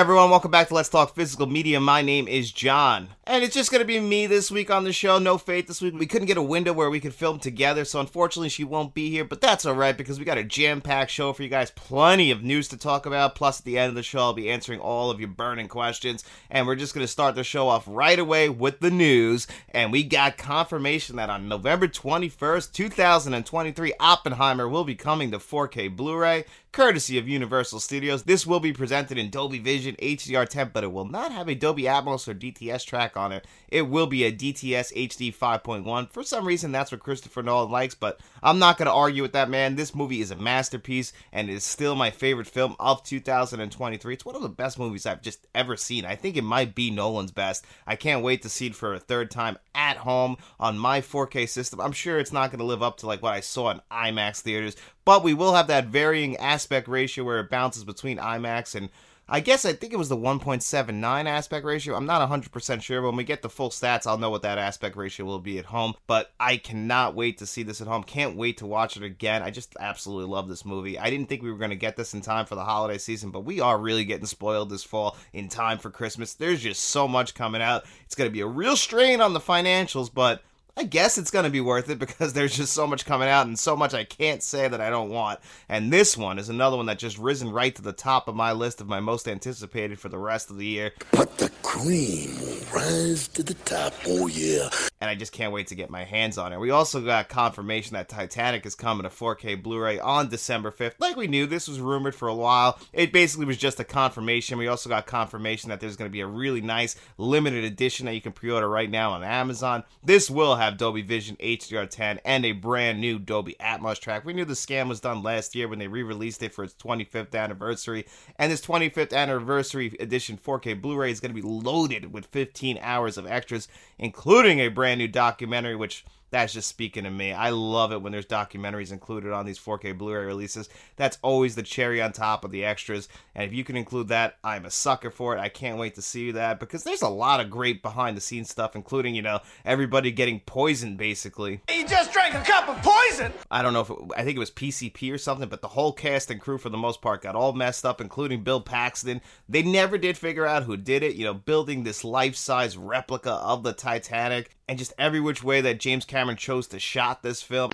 [0.00, 1.78] everyone, welcome back to Let's Talk Physical Media.
[1.78, 5.18] My name is John, and it's just gonna be me this week on the show.
[5.18, 5.92] No Faith this week.
[5.92, 9.10] We couldn't get a window where we could film together, so unfortunately she won't be
[9.10, 11.70] here, but that's alright because we got a jam packed show for you guys.
[11.70, 14.50] Plenty of news to talk about, plus at the end of the show, I'll be
[14.50, 18.18] answering all of your burning questions, and we're just gonna start the show off right
[18.18, 19.46] away with the news.
[19.68, 25.94] And we got confirmation that on November 21st, 2023, Oppenheimer will be coming to 4K
[25.94, 28.22] Blu ray courtesy of Universal Studios.
[28.22, 31.84] This will be presented in Dolby Vision HDR10, but it will not have a Dolby
[31.84, 33.46] Atmos or DTS track on it.
[33.68, 36.10] It will be a DTS HD 5.1.
[36.10, 39.32] For some reason, that's what Christopher Nolan likes, but I'm not going to argue with
[39.32, 39.74] that, man.
[39.74, 44.14] This movie is a masterpiece and it is still my favorite film of 2023.
[44.14, 46.04] It's one of the best movies I've just ever seen.
[46.04, 47.64] I think it might be Nolan's best.
[47.86, 51.48] I can't wait to see it for a third time at home on my 4K
[51.48, 51.80] system.
[51.80, 54.40] I'm sure it's not going to live up to like what I saw in IMAX
[54.40, 54.76] theaters,
[55.10, 58.90] but we will have that varying aspect ratio where it bounces between IMAX and
[59.28, 61.96] I guess I think it was the 1.79 aspect ratio.
[61.96, 63.02] I'm not 100% sure.
[63.02, 65.64] When we get the full stats, I'll know what that aspect ratio will be at
[65.64, 65.94] home.
[66.06, 68.04] But I cannot wait to see this at home.
[68.04, 69.42] Can't wait to watch it again.
[69.42, 70.96] I just absolutely love this movie.
[70.96, 73.30] I didn't think we were going to get this in time for the holiday season,
[73.30, 76.34] but we are really getting spoiled this fall in time for Christmas.
[76.34, 77.84] There's just so much coming out.
[78.04, 80.42] It's going to be a real strain on the financials, but
[80.76, 83.46] I guess it's going to be worth it because there's just so much coming out
[83.46, 85.40] and so much I can't say that I don't want.
[85.68, 88.52] And this one is another one that just risen right to the top of my
[88.52, 90.92] list of my most anticipated for the rest of the year.
[91.12, 93.94] But the cream will rise to the top.
[94.06, 94.68] Oh, yeah.
[95.00, 96.60] And I just can't wait to get my hands on it.
[96.60, 100.94] We also got confirmation that Titanic is coming to 4K Blu ray on December 5th.
[100.98, 102.78] Like we knew, this was rumored for a while.
[102.92, 104.58] It basically was just a confirmation.
[104.58, 108.14] We also got confirmation that there's going to be a really nice limited edition that
[108.14, 109.84] you can pre order right now on Amazon.
[110.04, 114.26] This will have Dolby Vision HDR10 and a brand new Dolby Atmos track.
[114.26, 117.34] We knew the scam was done last year when they re-released it for its 25th
[117.34, 118.04] anniversary,
[118.36, 123.16] and this 25th anniversary edition 4K Blu-ray is going to be loaded with 15 hours
[123.16, 123.66] of extras,
[123.98, 127.32] including a brand new documentary which that's just speaking to me.
[127.32, 130.68] I love it when there's documentaries included on these 4K Blu-ray releases.
[130.96, 133.08] That's always the cherry on top of the extras.
[133.34, 135.40] And if you can include that, I'm a sucker for it.
[135.40, 138.50] I can't wait to see that because there's a lot of great behind the scenes
[138.50, 141.60] stuff, including, you know, everybody getting poisoned basically.
[141.68, 143.32] He just drank a cup of poison.
[143.50, 145.92] I don't know if it, I think it was PCP or something, but the whole
[145.92, 149.20] cast and crew for the most part got all messed up, including Bill Paxton.
[149.48, 153.62] They never did figure out who did it, you know, building this life-size replica of
[153.62, 157.72] the Titanic and just every which way that James Cameron chose to shot this film.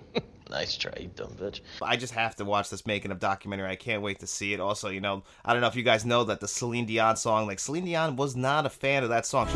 [0.50, 1.60] nice try, you dumb bitch.
[1.82, 3.68] I just have to watch this making of documentary.
[3.68, 4.60] I can't wait to see it.
[4.60, 7.46] Also, you know, I don't know if you guys know that the Celine Dion song,
[7.46, 9.48] like Celine Dion was not a fan of that song.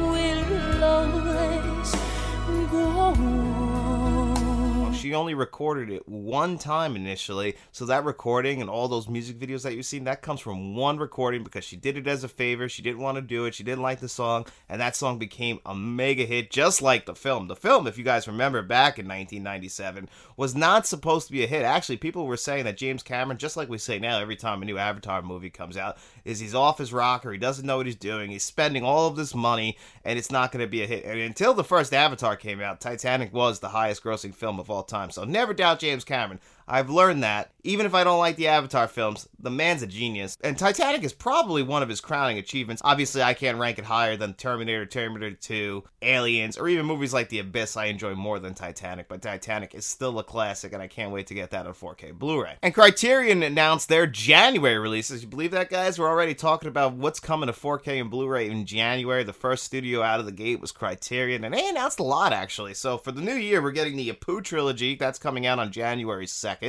[5.02, 9.64] She only recorded it one time initially, so that recording and all those music videos
[9.64, 12.68] that you've seen, that comes from one recording because she did it as a favor.
[12.68, 13.56] She didn't want to do it.
[13.56, 17.16] She didn't like the song, and that song became a mega hit, just like the
[17.16, 17.48] film.
[17.48, 21.48] The film, if you guys remember back in 1997, was not supposed to be a
[21.48, 21.64] hit.
[21.64, 24.64] Actually, people were saying that James Cameron, just like we say now every time a
[24.64, 27.32] new Avatar movie comes out, is he's off his rocker.
[27.32, 28.30] He doesn't know what he's doing.
[28.30, 31.04] He's spending all of this money, and it's not going to be a hit.
[31.04, 34.82] And until the first Avatar came out, Titanic was the highest grossing film of all
[34.82, 35.10] time.
[35.10, 36.40] So never doubt James Cameron.
[36.72, 37.50] I've learned that.
[37.64, 40.36] Even if I don't like the Avatar films, the man's a genius.
[40.42, 42.80] And Titanic is probably one of his crowning achievements.
[42.84, 47.28] Obviously, I can't rank it higher than Terminator, Terminator 2, Aliens, or even movies like
[47.28, 49.06] The Abyss I enjoy more than Titanic.
[49.06, 52.14] But Titanic is still a classic, and I can't wait to get that on 4K
[52.14, 52.56] Blu ray.
[52.62, 55.22] And Criterion announced their January releases.
[55.22, 55.98] You believe that, guys?
[55.98, 59.24] We're already talking about what's coming to 4K and Blu ray in January.
[59.24, 62.74] The first studio out of the gate was Criterion, and they announced a lot, actually.
[62.74, 64.96] So for the new year, we're getting the Apu trilogy.
[64.96, 66.61] That's coming out on January 2nd.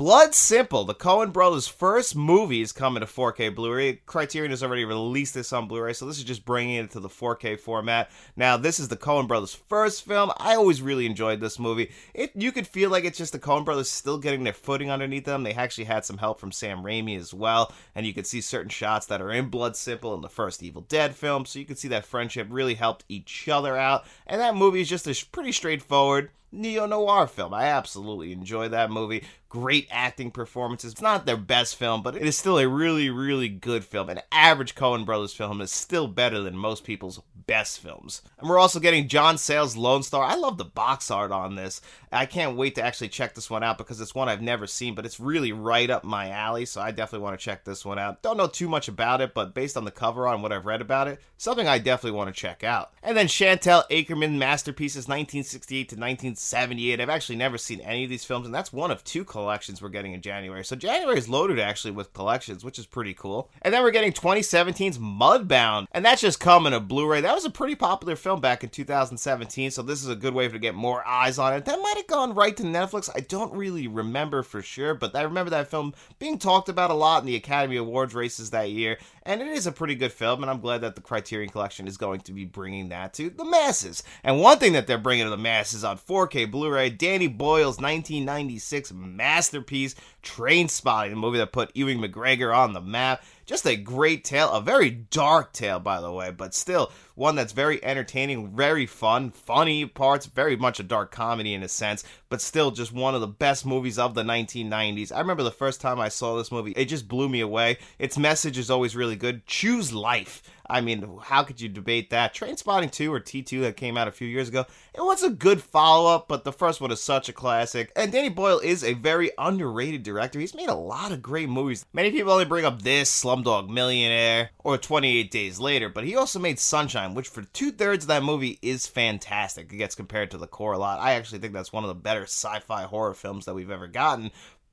[0.00, 3.96] Blood Simple, the Coen brothers' first movie, is coming to 4K Blu-ray.
[4.06, 7.10] Criterion has already released this on Blu-ray, so this is just bringing it to the
[7.10, 8.10] 4K format.
[8.34, 10.32] Now, this is the Coen brothers' first film.
[10.38, 11.90] I always really enjoyed this movie.
[12.14, 15.26] It you could feel like it's just the Coen brothers still getting their footing underneath
[15.26, 15.42] them.
[15.42, 18.70] They actually had some help from Sam Raimi as well, and you could see certain
[18.70, 21.76] shots that are in Blood Simple in the first Evil Dead film, so you can
[21.76, 24.06] see that friendship really helped each other out.
[24.26, 27.54] And that movie is just a pretty straightforward neo noir film.
[27.54, 29.24] I absolutely enjoy that movie.
[29.50, 30.92] Great acting performances.
[30.92, 34.08] It's not their best film, but it is still a really, really good film.
[34.08, 37.20] An average Coen Brothers film is still better than most people's
[37.50, 38.22] best films.
[38.38, 40.22] And we're also getting John Sayles' Lone Star.
[40.22, 41.80] I love the box art on this.
[42.12, 44.94] I can't wait to actually check this one out because it's one I've never seen,
[44.94, 47.98] but it's really right up my alley, so I definitely want to check this one
[47.98, 48.22] out.
[48.22, 50.80] Don't know too much about it, but based on the cover on what I've read
[50.80, 52.92] about it, something I definitely want to check out.
[53.02, 57.00] And then Chantal Akerman Masterpieces 1968 to 1978.
[57.00, 59.88] I've actually never seen any of these films, and that's one of two collections we're
[59.88, 60.62] getting in January.
[60.64, 63.50] So January is loaded actually with collections, which is pretty cool.
[63.62, 67.22] And then we're getting 2017's Mudbound, and that's just coming a Blu-ray.
[67.22, 70.46] That was a pretty popular film back in 2017, so this is a good way
[70.46, 71.64] to get more eyes on it.
[71.64, 73.08] That might have gone right to Netflix.
[73.14, 76.94] I don't really remember for sure, but I remember that film being talked about a
[76.94, 78.98] lot in the Academy Awards races that year,
[79.30, 81.96] and it is a pretty good film, and I'm glad that the Criterion Collection is
[81.96, 84.02] going to be bringing that to the masses.
[84.24, 88.92] And one thing that they're bringing to the masses on 4K Blu-ray, Danny Boyle's 1996
[88.92, 89.94] masterpiece,
[90.24, 93.22] Trainspotting, the movie that put Ewan McGregor on the map.
[93.50, 97.52] Just a great tale, a very dark tale, by the way, but still one that's
[97.52, 102.40] very entertaining, very fun, funny parts, very much a dark comedy in a sense, but
[102.40, 105.10] still just one of the best movies of the 1990s.
[105.10, 107.78] I remember the first time I saw this movie, it just blew me away.
[107.98, 109.44] Its message is always really good.
[109.46, 110.44] Choose life.
[110.70, 112.32] I mean, how could you debate that?
[112.32, 114.64] Trainspotting 2 or T2 that came out a few years ago,
[114.94, 117.90] it was a good follow up, but the first one is such a classic.
[117.96, 120.38] And Danny Boyle is a very underrated director.
[120.38, 121.84] He's made a lot of great movies.
[121.92, 126.38] Many people only bring up this, Slumdog Millionaire, or 28 Days Later, but he also
[126.38, 129.72] made Sunshine, which for two thirds of that movie is fantastic.
[129.72, 131.00] It gets compared to The Core a lot.
[131.00, 133.88] I actually think that's one of the better sci fi horror films that we've ever
[133.88, 134.30] gotten.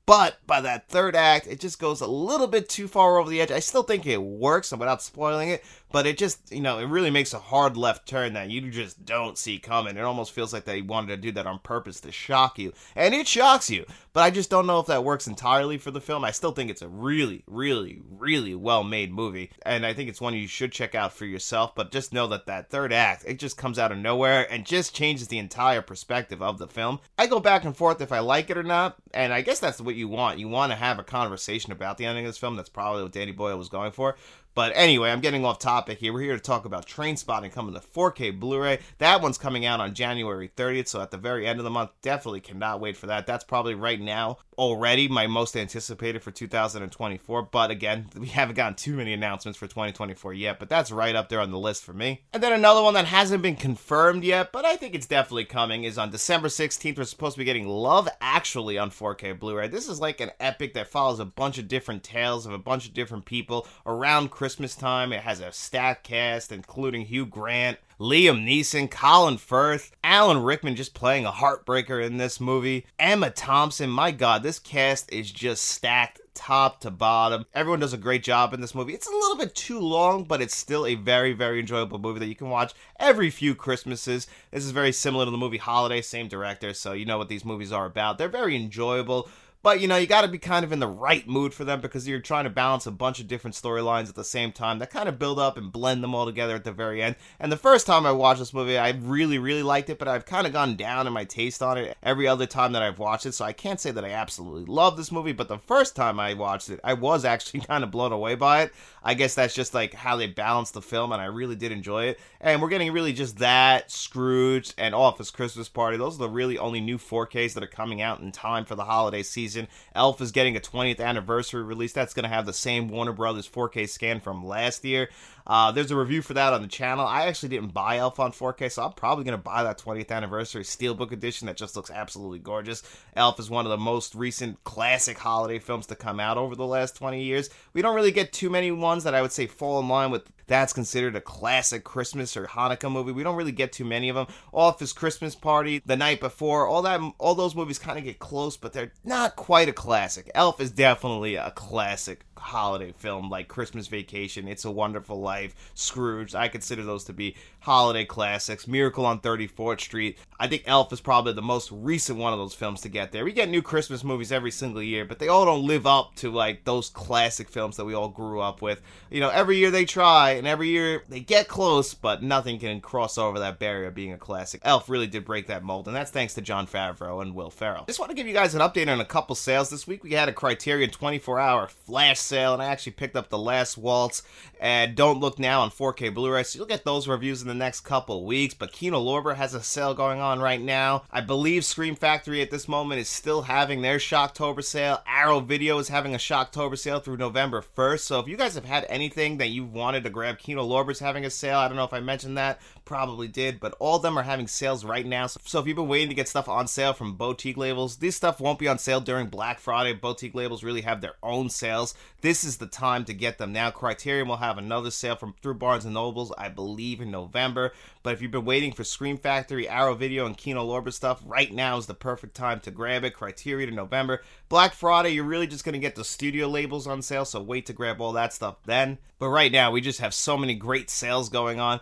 [0.08, 3.42] But by that third act, it just goes a little bit too far over the
[3.42, 3.50] edge.
[3.50, 6.86] I still think it works, and without spoiling it, but it just, you know, it
[6.86, 9.96] really makes a hard left turn that you just don't see coming.
[9.96, 12.72] It almost feels like they wanted to do that on purpose to shock you.
[12.94, 13.86] And it shocks you.
[14.12, 16.24] But I just don't know if that works entirely for the film.
[16.24, 19.50] I still think it's a really, really, really well made movie.
[19.64, 21.74] And I think it's one you should check out for yourself.
[21.74, 24.94] But just know that that third act, it just comes out of nowhere and just
[24.94, 27.00] changes the entire perspective of the film.
[27.16, 28.96] I go back and forth if I like it or not.
[29.14, 30.38] And I guess that's what you want.
[30.38, 32.56] You want to have a conversation about the ending of this film.
[32.56, 34.16] That's probably what Danny Boyle was going for.
[34.58, 36.12] But anyway, I'm getting off topic here.
[36.12, 38.80] We're here to talk about Trainspotting coming to 4K Blu-ray.
[38.98, 41.90] That one's coming out on January 30th, so at the very end of the month,
[42.02, 43.24] definitely cannot wait for that.
[43.24, 47.42] That's probably right now already my most anticipated for 2024.
[47.42, 51.28] But again, we haven't gotten too many announcements for 2024 yet, but that's right up
[51.28, 52.22] there on the list for me.
[52.32, 55.84] And then another one that hasn't been confirmed yet, but I think it's definitely coming,
[55.84, 56.98] is on December 16th.
[56.98, 59.68] We're supposed to be getting Love Actually on 4K Blu-ray.
[59.68, 62.86] This is like an epic that follows a bunch of different tales of a bunch
[62.86, 65.12] of different people around Christmas time.
[65.12, 70.94] It has a stacked cast, including Hugh Grant, Liam Neeson, Colin Firth, Alan Rickman just
[70.94, 73.90] playing a heartbreaker in this movie, Emma Thompson.
[73.90, 77.44] My God, this cast is just stacked top to bottom.
[77.52, 78.94] Everyone does a great job in this movie.
[78.94, 82.28] It's a little bit too long, but it's still a very, very enjoyable movie that
[82.28, 84.28] you can watch every few Christmases.
[84.52, 87.44] This is very similar to the movie Holiday, same director, so you know what these
[87.44, 88.16] movies are about.
[88.16, 89.28] They're very enjoyable.
[89.60, 91.80] But you know, you got to be kind of in the right mood for them
[91.80, 94.90] because you're trying to balance a bunch of different storylines at the same time that
[94.90, 97.16] kind of build up and blend them all together at the very end.
[97.40, 100.26] And the first time I watched this movie, I really, really liked it, but I've
[100.26, 103.26] kind of gone down in my taste on it every other time that I've watched
[103.26, 103.32] it.
[103.32, 106.34] So I can't say that I absolutely love this movie, but the first time I
[106.34, 108.72] watched it, I was actually kind of blown away by it.
[109.02, 112.04] I guess that's just like how they balanced the film, and I really did enjoy
[112.04, 112.20] it.
[112.40, 115.96] And we're getting really just that, Scrooge, and Office Christmas Party.
[115.96, 118.84] Those are the really only new 4Ks that are coming out in time for the
[118.84, 119.47] holiday season.
[119.94, 121.92] Elf is getting a 20th anniversary release.
[121.92, 125.08] That's going to have the same Warner Brothers 4K scan from last year.
[125.48, 127.06] Uh, there's a review for that on the channel.
[127.06, 130.10] I actually didn't buy Elf on 4K, so I'm probably going to buy that 20th
[130.10, 132.82] anniversary Steelbook edition that just looks absolutely gorgeous.
[133.16, 136.66] Elf is one of the most recent classic holiday films to come out over the
[136.66, 137.48] last 20 years.
[137.72, 140.24] We don't really get too many ones that I would say fall in line with
[140.48, 143.12] that's considered a classic Christmas or Hanukkah movie.
[143.12, 144.26] We don't really get too many of them.
[144.52, 148.56] Office Christmas Party, The Night Before, all that, all those movies kind of get close,
[148.56, 150.30] but they're not quite a classic.
[150.34, 156.34] Elf is definitely a classic holiday film like Christmas Vacation, It's a Wonderful Life, Scrooge.
[156.34, 158.66] I consider those to be holiday classics.
[158.66, 160.18] Miracle on 34th Street.
[160.40, 163.24] I think Elf is probably the most recent one of those films to get there.
[163.24, 166.30] We get new Christmas movies every single year, but they all don't live up to
[166.30, 168.80] like those classic films that we all grew up with.
[169.10, 172.80] You know, every year they try and every year they get close, but nothing can
[172.80, 174.60] cross over that barrier of being a classic.
[174.64, 177.84] Elf really did break that mold, and that's thanks to Jon Favreau and Will Ferrell.
[177.86, 180.04] Just want to give you guys an update on a couple sales this week.
[180.04, 183.76] We had a Criterion 24 hour flash sale, and I actually picked up The Last
[183.76, 184.22] Waltz
[184.60, 187.80] and Don't Look Now on 4K Blu-ray, so you'll get those reviews in the next
[187.80, 188.54] couple weeks.
[188.54, 191.04] But Kino Lorber has a sale going on right now.
[191.10, 195.02] I believe Scream Factory at this moment is still having their Shocktober sale.
[195.06, 198.00] Arrow Video is having a Shocktober sale through November 1st.
[198.00, 201.24] So if you guys have had anything that you've wanted to grab, Kino Lorber's having
[201.24, 201.58] a sale.
[201.58, 204.48] I don't know if I mentioned that, probably did, but all of them are having
[204.48, 205.26] sales right now.
[205.26, 208.40] So if you've been waiting to get stuff on sale from boutique labels, this stuff
[208.40, 209.92] won't be on sale during Black Friday.
[209.92, 211.94] Boutique labels really have their own sales.
[212.20, 213.70] This is the time to get them now.
[213.70, 217.72] Criterion will have another sale from through Barnes and Nobles, I believe, in November.
[218.02, 221.52] But if you've been waiting for Scream Factory, Arrow Video, and Kino Lorber stuff, right
[221.52, 223.14] now is the perfect time to grab it.
[223.14, 224.20] Criterion in November.
[224.48, 227.66] Black Friday, you're really just going to get the studio labels on sale, so wait
[227.66, 228.98] to grab all that stuff then.
[229.20, 231.78] But right now, we just have so many great sales going on.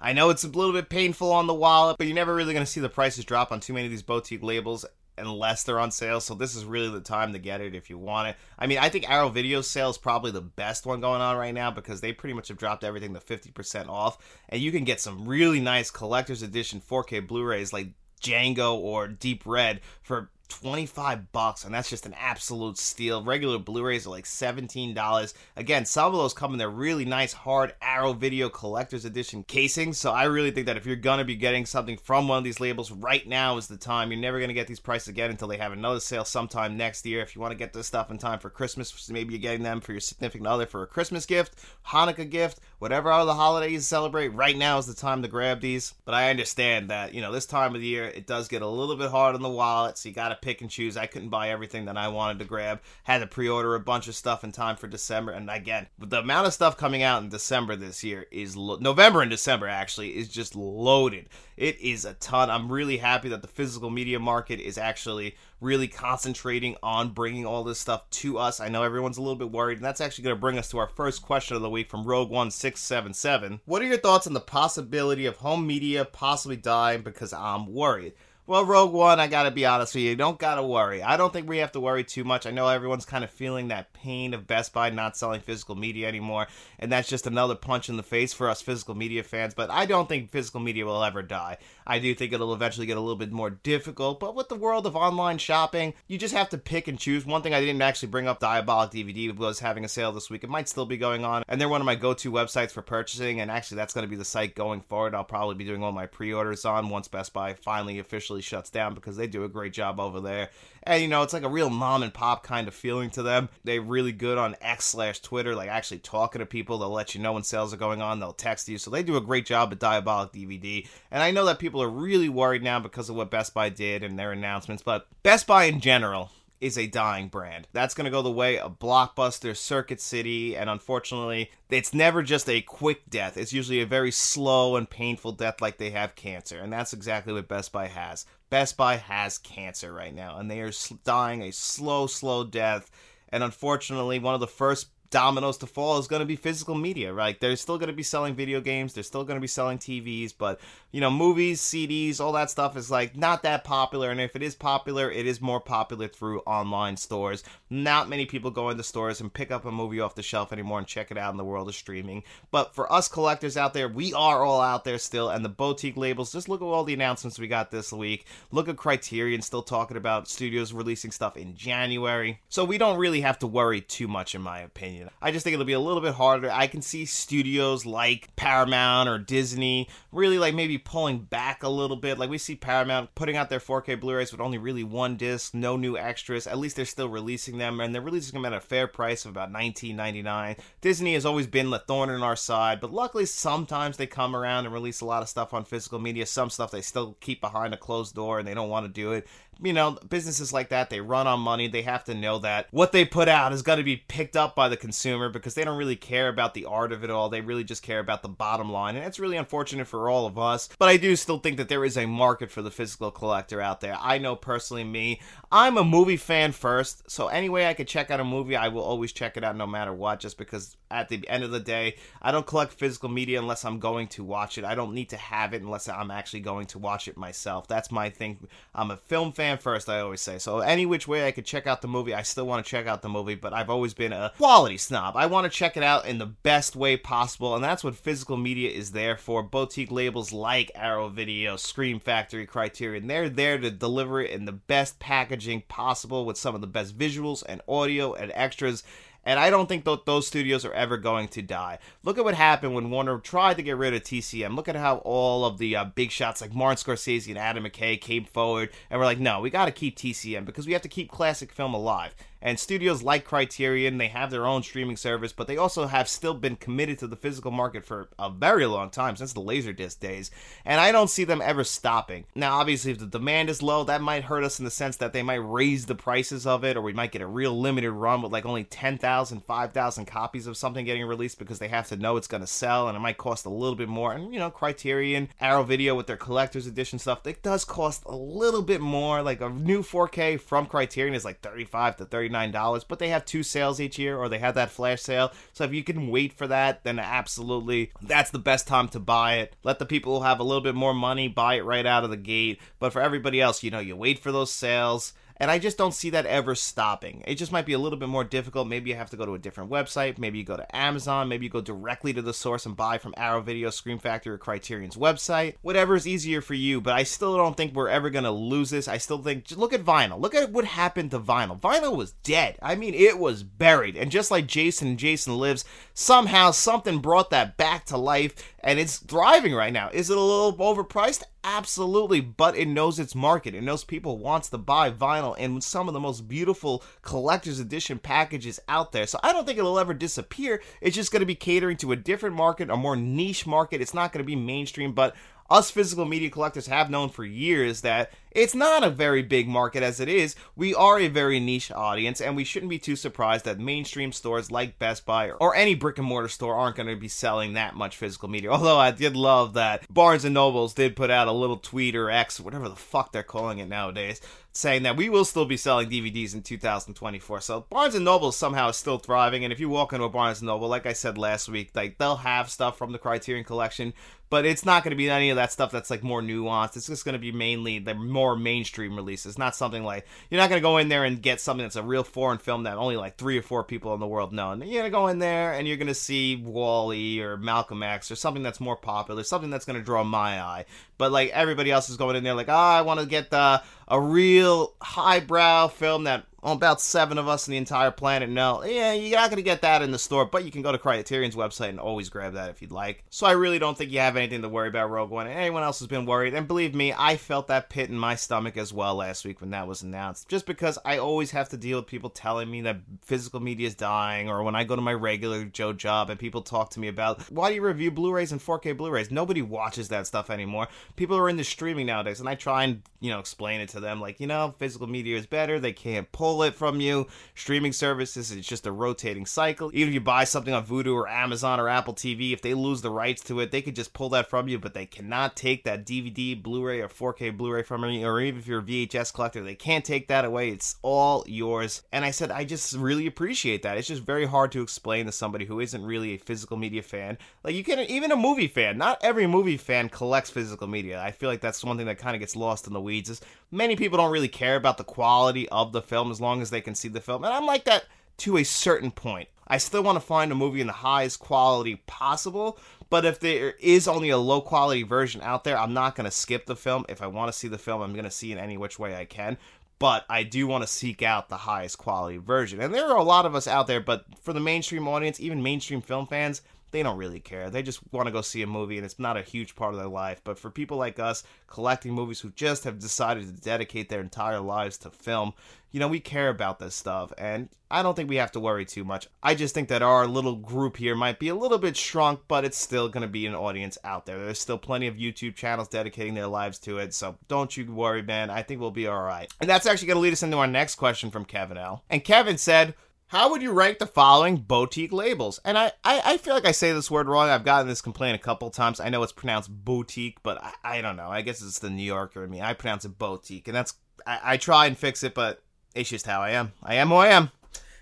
[0.00, 2.64] I know it's a little bit painful on the wallet, but you're never really going
[2.64, 4.84] to see the prices drop on too many of these boutique labels
[5.18, 6.20] unless they're on sale.
[6.20, 8.36] So this is really the time to get it if you want it.
[8.58, 11.54] I mean, I think Arrow Video sale is probably the best one going on right
[11.54, 14.18] now because they pretty much have dropped everything to 50% off.
[14.48, 17.88] And you can get some really nice collector's edition 4K Blu-rays like
[18.22, 23.22] Django or Deep Red for 25 bucks and that's just an absolute steal.
[23.24, 27.74] Regular blu-rays are like $17 again some of those come in their really nice hard
[27.80, 31.66] arrow video collector's edition casing so i really think that if you're gonna be getting
[31.66, 34.10] something from one of these labels right now is the time.
[34.10, 37.20] You're never gonna get these prices again until they have another sale sometime next year.
[37.22, 39.80] If you want to get this stuff in time for christmas maybe you're getting them
[39.80, 41.54] for your significant other for a christmas gift
[41.88, 45.94] hanukkah gift whatever other holiday you celebrate right now is the time to grab these.
[46.04, 48.66] But i understand that you know this time of the year it does get a
[48.66, 50.98] little bit hard on the wallet so you gotta pick and choose.
[50.98, 52.82] I couldn't buy everything that I wanted to grab.
[53.04, 56.46] Had to pre-order a bunch of stuff in time for December, and again, the amount
[56.46, 60.28] of stuff coming out in December this year is lo- November and December actually is
[60.28, 61.30] just loaded.
[61.56, 62.50] It is a ton.
[62.50, 67.62] I'm really happy that the physical media market is actually really concentrating on bringing all
[67.62, 68.58] this stuff to us.
[68.58, 70.78] I know everyone's a little bit worried, and that's actually going to bring us to
[70.78, 73.60] our first question of the week from Rogue One Six Seven Seven.
[73.64, 78.14] What are your thoughts on the possibility of home media possibly dying because I'm worried?
[78.44, 81.00] Well, Rogue One, I gotta be honest with you, don't gotta worry.
[81.00, 82.44] I don't think we have to worry too much.
[82.44, 86.08] I know everyone's kind of feeling that pain of Best Buy not selling physical media
[86.08, 86.48] anymore,
[86.80, 89.86] and that's just another punch in the face for us physical media fans, but I
[89.86, 91.58] don't think physical media will ever die.
[91.86, 94.86] I do think it'll eventually get a little bit more difficult, but with the world
[94.86, 97.24] of online shopping, you just have to pick and choose.
[97.24, 100.44] One thing I didn't actually bring up, Diabolik DVD was having a sale this week.
[100.44, 103.40] It might still be going on, and they're one of my go-to websites for purchasing,
[103.40, 105.14] and actually that's going to be the site going forward.
[105.14, 108.94] I'll probably be doing all my pre-orders on once Best Buy finally officially shuts down
[108.94, 110.50] because they do a great job over there.
[110.84, 113.48] And you know, it's like a real mom and pop kind of feeling to them.
[113.64, 116.78] They're really good on X slash Twitter, like actually talking to people.
[116.78, 118.18] They'll let you know when sales are going on.
[118.18, 118.78] They'll text you.
[118.78, 120.88] So they do a great job at Diabolik DVD.
[121.10, 124.02] And I know that people are really worried now because of what Best Buy did
[124.02, 127.66] and their announcements, but Best Buy in general is a dying brand.
[127.72, 132.48] That's going to go the way of Blockbuster, Circuit City, and unfortunately, it's never just
[132.48, 133.36] a quick death.
[133.36, 137.32] It's usually a very slow and painful death like they have cancer, and that's exactly
[137.32, 138.26] what Best Buy has.
[138.48, 140.70] Best Buy has cancer right now, and they are
[141.02, 142.90] dying a slow, slow death.
[143.30, 147.12] And unfortunately, one of the first dominoes to fall is going to be physical media,
[147.12, 147.38] right?
[147.38, 150.34] They're still going to be selling video games, they're still going to be selling TVs,
[150.36, 150.58] but
[150.90, 154.10] you know, movies, CDs, all that stuff is like not that popular.
[154.10, 157.44] And if it is popular, it is more popular through online stores.
[157.70, 160.78] Not many people go into stores and pick up a movie off the shelf anymore
[160.78, 162.24] and check it out in the world of streaming.
[162.50, 165.30] But for us collectors out there, we are all out there still.
[165.30, 168.26] And the boutique labels, just look at all the announcements we got this week.
[168.50, 172.40] Look at Criterion still talking about studios releasing stuff in January.
[172.48, 175.01] So we don't really have to worry too much, in my opinion.
[175.20, 176.50] I just think it'll be a little bit harder.
[176.50, 181.96] I can see studios like Paramount or Disney really like maybe pulling back a little
[181.96, 182.18] bit.
[182.18, 185.76] Like we see Paramount putting out their 4K Blu-rays with only really one disc, no
[185.76, 186.46] new extras.
[186.46, 189.30] At least they're still releasing them, and they're releasing them at a fair price of
[189.30, 190.58] about $19.99.
[190.80, 194.64] Disney has always been the thorn in our side, but luckily sometimes they come around
[194.64, 196.26] and release a lot of stuff on physical media.
[196.26, 199.12] Some stuff they still keep behind a closed door and they don't want to do
[199.12, 199.26] it
[199.60, 201.68] you know, businesses like that, they run on money.
[201.68, 204.54] They have to know that what they put out is going to be picked up
[204.54, 207.28] by the consumer because they don't really care about the art of it all.
[207.28, 208.96] They really just care about the bottom line.
[208.96, 210.68] And it's really unfortunate for all of us.
[210.78, 213.80] But I do still think that there is a market for the physical collector out
[213.80, 213.96] there.
[214.00, 217.10] I know personally, me, I'm a movie fan first.
[217.10, 219.56] So any way I could check out a movie, I will always check it out
[219.56, 223.08] no matter what, just because at the end of the day, I don't collect physical
[223.08, 224.64] media unless I'm going to watch it.
[224.64, 227.68] I don't need to have it unless I'm actually going to watch it myself.
[227.68, 228.48] That's my thing.
[228.74, 230.38] I'm a film fan first, I always say.
[230.38, 232.86] So any which way I could check out the movie, I still want to check
[232.86, 235.16] out the movie, but I've always been a quality snob.
[235.16, 238.36] I want to check it out in the best way possible, and that's what physical
[238.36, 239.42] media is there for.
[239.42, 244.52] Boutique labels like Arrow Video, Scream Factory, Criterion, they're there to deliver it in the
[244.52, 248.82] best packaging possible with some of the best visuals and audio and extras
[249.24, 251.78] And I don't think that those studios are ever going to die.
[252.02, 254.56] Look at what happened when Warner tried to get rid of TCM.
[254.56, 258.00] Look at how all of the uh, big shots like Martin Scorsese and Adam McKay
[258.00, 260.88] came forward and were like, no, we got to keep TCM because we have to
[260.88, 262.14] keep classic film alive.
[262.42, 266.34] And studios like Criterion, they have their own streaming service, but they also have still
[266.34, 270.32] been committed to the physical market for a very long time, since the Laserdisc days.
[270.64, 272.24] And I don't see them ever stopping.
[272.34, 275.12] Now, obviously, if the demand is low, that might hurt us in the sense that
[275.12, 278.22] they might raise the prices of it, or we might get a real limited run
[278.22, 282.16] with like only 10,000, 5,000 copies of something getting released because they have to know
[282.16, 284.12] it's going to sell, and it might cost a little bit more.
[284.12, 288.16] And, you know, Criterion, Arrow Video with their collector's edition stuff, it does cost a
[288.16, 289.22] little bit more.
[289.22, 293.24] Like a new 4K from Criterion is like 35 to 39 $39, but they have
[293.24, 295.32] two sales each year or they have that flash sale.
[295.52, 299.36] So if you can wait for that, then absolutely that's the best time to buy
[299.36, 299.54] it.
[299.62, 302.10] Let the people who have a little bit more money buy it right out of
[302.10, 302.60] the gate.
[302.78, 305.92] But for everybody else, you know, you wait for those sales and I just don't
[305.92, 307.24] see that ever stopping.
[307.26, 308.68] It just might be a little bit more difficult.
[308.68, 310.16] Maybe you have to go to a different website.
[310.16, 311.28] Maybe you go to Amazon.
[311.28, 314.38] Maybe you go directly to the source and buy from Arrow Video, Scream Factory, or
[314.38, 315.56] Criterion's website.
[315.60, 318.70] Whatever is easier for you, but I still don't think we're ever going to lose
[318.70, 318.86] this.
[318.86, 320.20] I still think, just look at vinyl.
[320.20, 321.60] Look at what happened to vinyl.
[321.60, 322.56] Vinyl was dead.
[322.62, 323.96] I mean, it was buried.
[323.96, 328.78] And just like Jason and Jason Lives, somehow something brought that back to life and
[328.78, 329.90] it's thriving right now.
[329.92, 331.24] Is it a little overpriced?
[331.44, 333.54] Absolutely, but it knows its market.
[333.54, 337.98] It knows people wants to buy vinyl and some of the most beautiful collector's edition
[337.98, 339.06] packages out there.
[339.06, 340.62] So I don't think it'll ever disappear.
[340.80, 343.80] It's just going to be catering to a different market, a more niche market.
[343.80, 345.16] It's not going to be mainstream, but
[345.50, 349.82] us physical media collectors have known for years that it's not a very big market
[349.82, 350.34] as it is.
[350.56, 354.50] We are a very niche audience, and we shouldn't be too surprised that mainstream stores
[354.50, 357.74] like Best Buy or any brick and mortar store aren't going to be selling that
[357.74, 358.50] much physical media.
[358.52, 362.10] Although I did love that Barnes and Nobles did put out a little tweet or
[362.10, 364.20] X, whatever the fuck they're calling it nowadays,
[364.52, 367.40] saying that we will still be selling DVDs in 2024.
[367.40, 370.40] So Barnes and Noble somehow is still thriving, and if you walk into a Barnes
[370.40, 373.94] and Noble, like I said last week, like they'll have stuff from the Criterion Collection,
[374.28, 376.76] but it's not going to be any of that stuff that's like more nuanced.
[376.76, 380.48] It's just going to be mainly the more mainstream releases, not something like you're not
[380.48, 382.96] going to go in there and get something that's a real foreign film that only
[382.96, 384.52] like three or four people in the world know.
[384.52, 387.82] And you're going to go in there and you're going to see WALL-E or Malcolm
[387.82, 390.64] X or something that's more popular, something that's going to draw my eye.
[390.98, 393.62] But like everybody else is going in there like, oh, I want to get the
[393.88, 398.92] a real highbrow film that about seven of us in the entire planet know, yeah,
[398.92, 401.36] you're not going to get that in the store, but you can go to Criterion's
[401.36, 403.04] website and always grab that if you'd like.
[403.10, 405.26] So I really don't think you have anything to worry about Rogue One.
[405.26, 408.56] Anyone else has been worried, and believe me, I felt that pit in my stomach
[408.56, 410.28] as well last week when that was announced.
[410.28, 413.74] Just because I always have to deal with people telling me that physical media is
[413.74, 416.88] dying, or when I go to my regular Joe job and people talk to me
[416.88, 419.10] about, why do you review Blu-rays and 4K Blu-rays?
[419.10, 420.68] Nobody watches that stuff anymore.
[420.96, 424.00] People are into streaming nowadays, and I try and, you know, explain it to them
[424.00, 425.60] like, you know, physical media is better.
[425.60, 427.06] They can't pull it from you.
[427.34, 429.70] Streaming services, it's just a rotating cycle.
[429.74, 432.80] Even if you buy something on Vudu or Amazon or Apple TV, if they lose
[432.80, 435.64] the rights to it, they could just pull that from you, but they cannot take
[435.64, 439.42] that DVD, Blu-ray, or 4K Blu-ray from you, or even if you're a VHS collector,
[439.42, 440.48] they can't take that away.
[440.48, 441.82] It's all yours.
[441.92, 443.76] And I said, I just really appreciate that.
[443.76, 447.18] It's just very hard to explain to somebody who isn't really a physical media fan.
[447.44, 451.02] Like you can, even a movie fan, not every movie fan collects physical media.
[451.02, 453.10] I feel like that's one thing that kind of gets lost in the weeds.
[453.10, 456.48] Is many people don't really care about the quality of the film as long as
[456.48, 457.24] they can see the film.
[457.24, 457.84] And I'm like that
[458.18, 459.28] to a certain point.
[459.46, 462.58] I still want to find a movie in the highest quality possible,
[462.88, 466.10] but if there is only a low quality version out there, I'm not going to
[466.10, 466.86] skip the film.
[466.88, 468.96] If I want to see the film, I'm going to see in any which way
[468.96, 469.36] I can.
[469.78, 472.60] But I do want to seek out the highest quality version.
[472.60, 475.42] And there are a lot of us out there, but for the mainstream audience, even
[475.42, 476.40] mainstream film fans,
[476.72, 477.50] they don't really care.
[477.50, 479.80] They just want to go see a movie, and it's not a huge part of
[479.80, 480.20] their life.
[480.24, 484.40] But for people like us, collecting movies who just have decided to dedicate their entire
[484.40, 485.34] lives to film,
[485.70, 488.66] you know, we care about this stuff, and I don't think we have to worry
[488.66, 489.08] too much.
[489.22, 492.44] I just think that our little group here might be a little bit shrunk, but
[492.44, 494.18] it's still going to be an audience out there.
[494.18, 498.02] There's still plenty of YouTube channels dedicating their lives to it, so don't you worry,
[498.02, 498.28] man.
[498.28, 499.32] I think we'll be all right.
[499.40, 501.84] And that's actually going to lead us into our next question from Kevin L.
[501.88, 502.74] And Kevin said,
[503.12, 505.38] how would you rank the following boutique labels?
[505.44, 507.28] And I, I, I, feel like I say this word wrong.
[507.28, 508.80] I've gotten this complaint a couple times.
[508.80, 511.10] I know it's pronounced boutique, but I, I don't know.
[511.10, 512.40] I guess it's the New Yorker in me.
[512.40, 513.74] I pronounce it boutique, and that's
[514.06, 515.42] I, I try and fix it, but
[515.74, 516.52] it's just how I am.
[516.62, 517.30] I am who I am.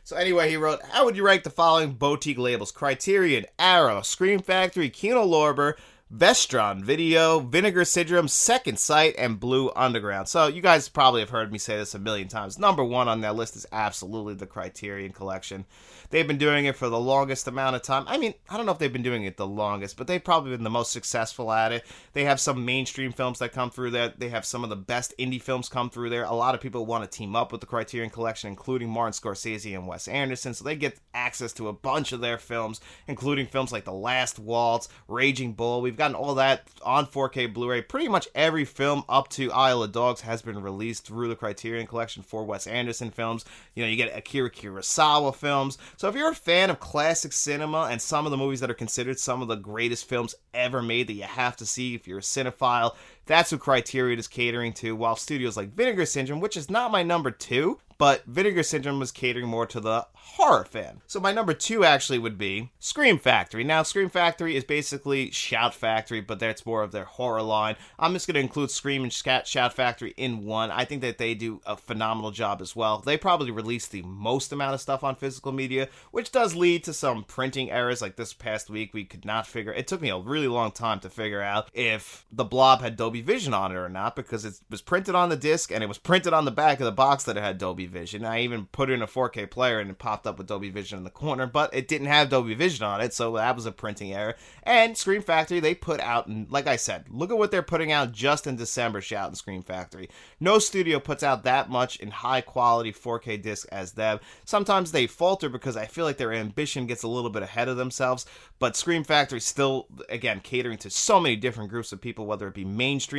[0.03, 2.73] So anyway, he wrote, How would you rank the following boutique labels?
[2.73, 5.75] Criterion, Arrow, Scream Factory, Kino Lorber,
[6.14, 10.27] Vestron Video, Vinegar Syndrome, Second Sight, and Blue Underground.
[10.27, 12.59] So you guys probably have heard me say this a million times.
[12.59, 15.66] Number one on that list is absolutely the Criterion Collection.
[16.11, 18.05] They've been doing it for the longest amount of time.
[18.09, 20.51] I mean, I don't know if they've been doing it the longest, but they've probably
[20.51, 21.85] been the most successful at it.
[22.12, 24.12] They have some mainstream films that come through there.
[24.16, 26.25] They have some of the best indie films come through there.
[26.25, 29.75] A lot of people want to team up with the Criterion Collection, including Martin Scorsese
[29.75, 33.70] and Wes Anderson, so they get access to a bunch of their films, including films
[33.70, 35.81] like The Last Waltz, Raging Bull.
[35.81, 37.83] We've gotten all that on 4K Blu-ray.
[37.83, 41.87] Pretty much every film up to Isle of Dogs has been released through the Criterion
[41.87, 43.44] Collection for Wes Anderson films.
[43.75, 45.79] You know, you get Akira Kurosawa films.
[46.01, 48.75] So if you're a fan of classic cinema and some of the movies that are
[48.75, 52.21] considered some of the greatest films ever made that you have to see if you're
[52.21, 52.97] a cinephile,
[53.31, 57.05] that's who Criterion is catering to, while studios like Vinegar Syndrome, which is not my
[57.05, 61.03] number two, but Vinegar Syndrome was catering more to the horror fan.
[61.07, 63.62] So my number two actually would be Scream Factory.
[63.62, 67.77] Now, Scream Factory is basically Shout Factory, but that's more of their horror line.
[67.99, 70.71] I'm just going to include Scream and Shout Factory in one.
[70.71, 73.01] I think that they do a phenomenal job as well.
[73.01, 76.95] They probably release the most amount of stuff on physical media, which does lead to
[76.95, 78.01] some printing errors.
[78.01, 79.75] Like this past week, we could not figure.
[79.75, 83.20] It took me a really long time to figure out if the Blob had Dolby
[83.21, 85.99] Vision on it or not because it was printed on the disc and it was
[85.99, 88.25] printed on the back of the box that it had Dolby Vision.
[88.25, 91.05] I even put in a 4K player and it popped up with Dolby Vision in
[91.05, 94.13] the corner, but it didn't have Dolby Vision on it, so that was a printing
[94.13, 94.37] error.
[94.63, 98.13] And Scream Factory, they put out, like I said, look at what they're putting out
[98.13, 99.01] just in December.
[99.01, 100.09] Shout and Scream Factory.
[100.39, 104.21] No studio puts out that much in high quality 4K disc as them.
[104.45, 107.77] Sometimes they falter because I feel like their ambition gets a little bit ahead of
[107.77, 108.27] themselves,
[108.59, 112.55] but Scream Factory still, again, catering to so many different groups of people, whether it
[112.55, 113.10] be mainstream